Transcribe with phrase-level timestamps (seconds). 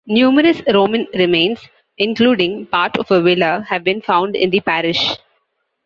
[0.07, 1.59] Numerous Roman remains,
[1.99, 5.13] including part of a villa have been found in the parish.